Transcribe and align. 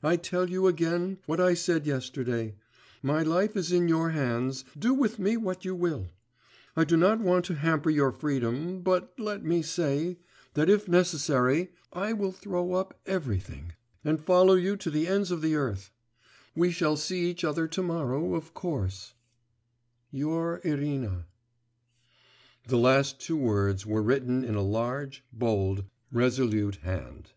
I 0.00 0.14
tell 0.14 0.48
you 0.48 0.68
again 0.68 1.18
what 1.26 1.40
I 1.40 1.54
said 1.54 1.84
yesterday: 1.84 2.54
my 3.02 3.24
life 3.24 3.56
is 3.56 3.72
in 3.72 3.88
your 3.88 4.10
hands, 4.10 4.64
do 4.78 4.94
with 4.94 5.18
me 5.18 5.36
what 5.36 5.64
you 5.64 5.74
will. 5.74 6.06
I 6.76 6.84
do 6.84 6.96
not 6.96 7.18
want 7.18 7.46
to 7.46 7.56
hamper 7.56 7.90
your 7.90 8.12
freedom, 8.12 8.82
but 8.82 9.12
let 9.18 9.44
me 9.44 9.60
say, 9.60 10.18
that 10.54 10.70
if 10.70 10.86
necessary, 10.86 11.70
I 11.92 12.12
will 12.12 12.30
throw 12.30 12.74
up 12.74 12.96
everything, 13.06 13.72
and 14.04 14.22
follow 14.24 14.54
you 14.54 14.76
to 14.76 14.88
the 14.88 15.08
ends 15.08 15.32
of 15.32 15.42
the 15.42 15.56
earth. 15.56 15.90
We 16.54 16.70
shall 16.70 16.96
see 16.96 17.28
each 17.28 17.42
other 17.42 17.66
to 17.66 17.82
morrow, 17.82 18.36
of 18.36 18.54
course. 18.54 19.14
Your 20.12 20.60
Irina.' 20.62 21.26
The 22.68 22.78
last 22.78 23.18
two 23.18 23.36
words 23.36 23.84
were 23.84 24.04
written 24.04 24.44
in 24.44 24.54
a 24.54 24.62
large, 24.62 25.24
bold, 25.32 25.86
resolute 26.12 26.76
hand. 26.76 27.32